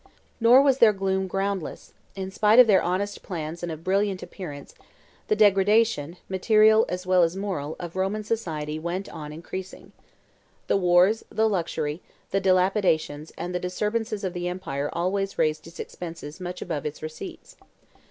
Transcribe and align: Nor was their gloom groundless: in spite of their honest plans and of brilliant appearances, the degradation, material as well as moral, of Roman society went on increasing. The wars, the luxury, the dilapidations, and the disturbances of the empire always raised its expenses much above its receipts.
Nor 0.39 0.63
was 0.63 0.79
their 0.79 0.93
gloom 0.93 1.27
groundless: 1.27 1.93
in 2.15 2.31
spite 2.31 2.57
of 2.57 2.65
their 2.65 2.81
honest 2.81 3.21
plans 3.21 3.61
and 3.61 3.71
of 3.71 3.83
brilliant 3.83 4.23
appearances, 4.23 4.75
the 5.27 5.35
degradation, 5.35 6.17
material 6.27 6.87
as 6.89 7.05
well 7.05 7.21
as 7.21 7.35
moral, 7.35 7.75
of 7.79 7.95
Roman 7.95 8.23
society 8.23 8.79
went 8.79 9.07
on 9.09 9.31
increasing. 9.31 9.91
The 10.65 10.75
wars, 10.77 11.23
the 11.29 11.47
luxury, 11.47 12.01
the 12.31 12.41
dilapidations, 12.41 13.31
and 13.37 13.53
the 13.53 13.59
disturbances 13.59 14.23
of 14.23 14.33
the 14.33 14.47
empire 14.47 14.89
always 14.91 15.37
raised 15.37 15.67
its 15.67 15.79
expenses 15.79 16.39
much 16.39 16.63
above 16.63 16.83
its 16.87 17.03
receipts. 17.03 17.55